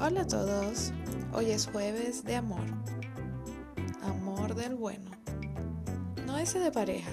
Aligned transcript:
Hola 0.00 0.20
a 0.20 0.26
todos, 0.28 0.92
hoy 1.32 1.50
es 1.50 1.66
jueves 1.66 2.22
de 2.22 2.36
amor, 2.36 2.64
amor 4.00 4.54
del 4.54 4.76
bueno, 4.76 5.10
no 6.24 6.38
ese 6.38 6.60
de 6.60 6.70
pareja, 6.70 7.10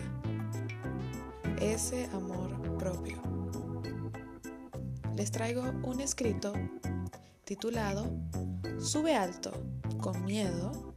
ese 1.59 2.05
amor 2.13 2.77
propio. 2.77 3.19
Les 5.15 5.31
traigo 5.31 5.63
un 5.81 5.99
escrito 5.99 6.53
titulado 7.43 8.05
Sube 8.79 9.15
alto, 9.15 9.51
con 9.99 10.23
miedo, 10.23 10.93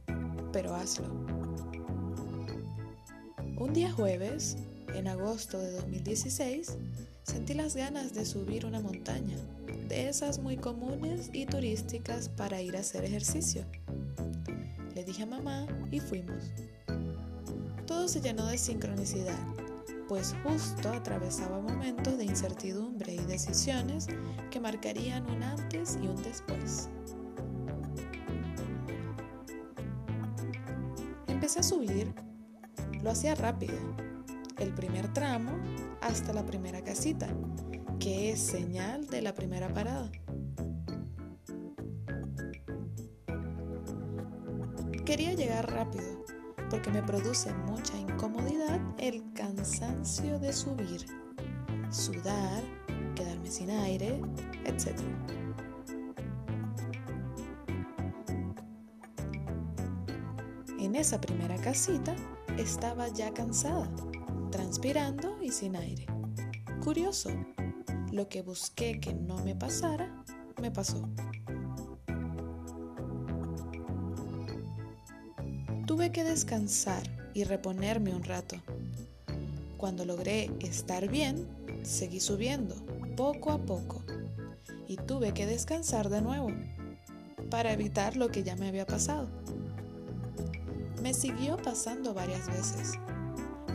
pero 0.53 0.75
hazlo. 0.75 1.07
Un 3.57 3.73
día 3.73 3.91
jueves, 3.91 4.57
en 4.95 5.07
agosto 5.07 5.59
de 5.59 5.71
2016, 5.71 6.77
sentí 7.23 7.53
las 7.53 7.75
ganas 7.75 8.13
de 8.13 8.25
subir 8.25 8.65
una 8.65 8.79
montaña, 8.79 9.37
de 9.87 10.09
esas 10.09 10.39
muy 10.39 10.57
comunes 10.57 11.29
y 11.33 11.45
turísticas 11.45 12.29
para 12.29 12.61
ir 12.61 12.75
a 12.75 12.79
hacer 12.79 13.03
ejercicio. 13.03 13.65
Le 14.95 15.03
dije 15.03 15.23
a 15.23 15.27
mamá 15.27 15.67
y 15.91 15.99
fuimos. 15.99 16.51
Todo 17.85 18.07
se 18.07 18.21
llenó 18.21 18.45
de 18.47 18.57
sincronicidad, 18.57 19.37
pues 20.07 20.35
justo 20.43 20.89
atravesaba 20.89 21.59
momentos 21.59 22.17
de 22.17 22.25
incertidumbre 22.25 23.13
y 23.13 23.25
decisiones 23.25 24.07
que 24.51 24.59
marcarían 24.59 25.29
un 25.29 25.43
antes 25.43 25.97
y 26.01 26.07
un 26.07 26.21
después. 26.21 26.89
Empecé 31.27 31.59
a 31.59 31.63
subir, 31.63 32.13
lo 33.01 33.11
hacía 33.11 33.33
rápido, 33.35 33.77
el 34.59 34.73
primer 34.73 35.11
tramo 35.13 35.51
hasta 36.01 36.33
la 36.33 36.45
primera 36.45 36.83
casita, 36.83 37.27
que 37.99 38.31
es 38.31 38.39
señal 38.39 39.07
de 39.07 39.21
la 39.21 39.33
primera 39.33 39.73
parada. 39.73 40.11
Quería 45.05 45.33
llegar 45.33 45.71
rápido 45.71 46.23
porque 46.69 46.91
me 46.91 47.01
produce 47.01 47.51
mucha 47.65 47.97
incomodidad 47.97 48.79
el 48.99 49.23
cansancio 49.33 50.39
de 50.39 50.53
subir, 50.53 51.05
sudar, 51.89 52.63
quedarme 53.15 53.49
sin 53.49 53.71
aire, 53.71 54.21
etc. 54.65 54.99
En 60.79 60.95
esa 60.95 61.19
primera 61.19 61.55
casita 61.57 62.15
estaba 62.57 63.07
ya 63.07 63.33
cansada 63.33 63.89
transpirando 64.49 65.37
y 65.41 65.51
sin 65.51 65.75
aire. 65.75 66.05
Curioso, 66.83 67.29
lo 68.11 68.27
que 68.29 68.41
busqué 68.41 68.99
que 68.99 69.13
no 69.13 69.43
me 69.43 69.55
pasara, 69.55 70.23
me 70.61 70.71
pasó. 70.71 71.07
Tuve 75.85 76.11
que 76.11 76.23
descansar 76.23 77.03
y 77.33 77.43
reponerme 77.43 78.15
un 78.15 78.23
rato. 78.23 78.55
Cuando 79.77 80.05
logré 80.05 80.51
estar 80.59 81.07
bien, 81.07 81.47
seguí 81.83 82.19
subiendo, 82.19 82.75
poco 83.15 83.51
a 83.51 83.59
poco, 83.59 84.03
y 84.87 84.97
tuve 84.97 85.33
que 85.33 85.45
descansar 85.45 86.09
de 86.09 86.21
nuevo, 86.21 86.49
para 87.49 87.71
evitar 87.71 88.17
lo 88.17 88.29
que 88.29 88.43
ya 88.43 88.55
me 88.55 88.67
había 88.67 88.85
pasado. 88.85 89.29
Me 91.01 91.13
siguió 91.13 91.57
pasando 91.57 92.13
varias 92.13 92.47
veces 92.47 92.99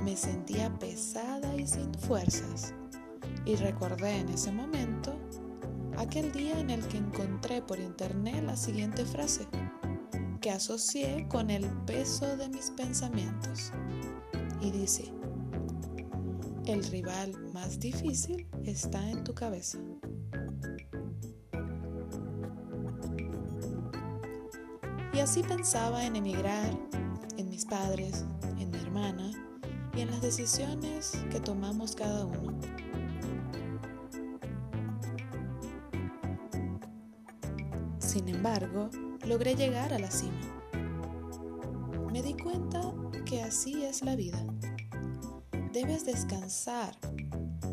me 0.05 0.16
sentía 0.16 0.70
pesada 0.78 1.56
y 1.56 1.66
sin 1.66 1.94
fuerzas. 1.94 2.74
Y 3.47 3.56
recordé 3.56 4.19
en 4.19 4.28
ese 4.28 4.52
momento 4.52 5.14
aquel 5.97 6.30
día 6.30 6.60
en 6.60 6.69
el 6.69 6.86
que 6.86 6.98
encontré 6.98 7.62
por 7.62 7.78
internet 7.78 8.44
la 8.44 8.56
siguiente 8.56 9.06
frase, 9.06 9.47
que 10.43 10.50
asocié 10.50 11.26
con 11.28 11.48
el 11.48 11.66
peso 11.87 12.37
de 12.37 12.50
mis 12.50 12.70
pensamientos. 12.72 13.72
Y 14.60 14.70
dice, 14.70 15.10
el 16.66 16.84
rival 16.84 17.34
más 17.54 17.78
difícil 17.78 18.47
está 18.62 19.10
en 19.10 19.25
tu 19.25 19.34
cabeza. 19.34 19.78
Y 25.14 25.20
así 25.20 25.43
pensaba 25.43 26.04
en 26.04 26.16
emigrar, 26.16 26.78
en 27.38 27.48
mis 27.48 27.64
padres, 27.64 28.26
en 28.59 28.70
mi 28.70 28.78
hermana, 28.78 29.53
y 29.97 30.00
en 30.00 30.10
las 30.10 30.21
decisiones 30.21 31.12
que 31.31 31.41
tomamos 31.41 31.94
cada 31.94 32.25
uno. 32.25 32.59
Sin 37.99 38.28
embargo, 38.28 38.91
logré 39.27 39.55
llegar 39.55 39.93
a 39.93 39.99
la 39.99 40.10
cima. 40.10 40.41
Me 42.12 42.22
di 42.22 42.34
cuenta 42.34 42.93
que 43.25 43.43
así 43.43 43.84
es 43.84 44.03
la 44.03 44.16
vida. 44.16 44.44
Debes 45.72 46.05
descansar. 46.05 46.97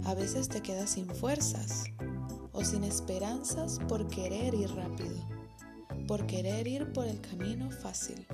A 0.06 0.16
veces 0.16 0.50
te 0.50 0.62
quedas 0.62 0.92
sin 0.92 1.08
fuerzas 1.08 1.86
o 2.52 2.64
sin 2.64 2.84
esperanzas 2.84 3.80
por 3.88 4.08
querer 4.08 4.54
ir 4.56 4.74
rápido, 4.74 5.16
por 6.08 6.26
querer 6.26 6.68
ir 6.68 6.92
por 6.92 7.06
el 7.06 7.22
camino 7.22 7.70
fácil, 7.70 8.26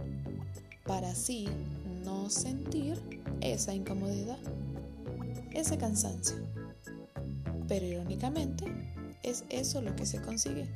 para 0.85 1.09
así 1.09 1.49
no 2.07 2.29
sentir 2.29 2.97
esa 3.41 3.73
incomodidad, 3.73 4.39
ese 5.51 5.77
cansancio. 5.77 6.37
Pero 7.67 7.85
irónicamente, 7.85 8.65
es 9.23 9.43
eso 9.49 9.81
lo 9.81 9.93
que 9.93 10.05
se 10.05 10.21
consigue. 10.21 10.69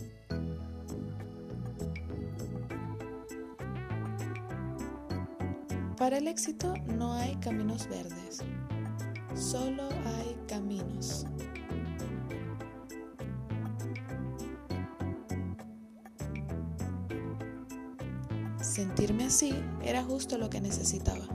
Para 5.98 6.18
el 6.18 6.28
éxito 6.28 6.74
no 6.98 7.14
hay 7.14 7.36
caminos 7.38 7.88
verdes, 7.88 8.40
solo 9.34 9.84
hay 9.88 10.36
caminos. 10.50 11.26
Sentirme 18.72 19.26
así 19.26 19.54
era 19.84 20.02
justo 20.02 20.38
lo 20.38 20.50
que 20.50 20.62
necesitaba. 20.62 21.28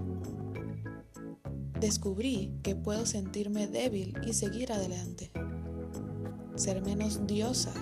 Descubrí 1.79 2.59
que 2.63 2.75
puedo 2.75 3.05
sentirme 3.05 3.67
débil 3.67 4.15
y 4.27 4.33
seguir 4.33 4.73
adelante. 4.73 5.31
Ser 6.55 6.81
menos 6.81 7.27
diosa 7.27 7.75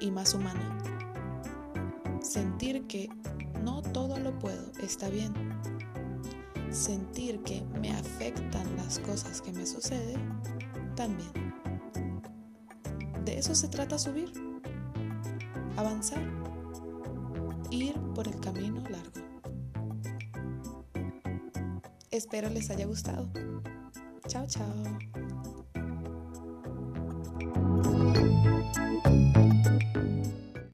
y 0.00 0.10
más 0.10 0.32
humana. 0.32 0.78
Sentir 2.22 2.86
que 2.86 3.10
no 3.62 3.82
todo 3.82 4.18
lo 4.18 4.38
puedo 4.38 4.72
está 4.82 5.10
bien. 5.10 5.34
Sentir 6.70 7.42
que 7.42 7.62
me 7.78 7.90
afectan 7.90 8.78
las 8.78 8.98
cosas 9.00 9.42
que 9.42 9.52
me 9.52 9.66
suceden 9.66 10.40
también. 10.94 11.32
De 13.26 13.36
eso 13.36 13.54
se 13.54 13.68
trata 13.68 13.98
subir. 13.98 14.32
Avanzar. 15.76 16.55
Ir 17.70 17.94
por 18.14 18.28
el 18.28 18.38
camino 18.40 18.82
largo. 18.88 19.26
Espero 22.10 22.48
les 22.48 22.70
haya 22.70 22.86
gustado. 22.86 23.28
Chao, 24.28 24.46
chao. 24.46 25.35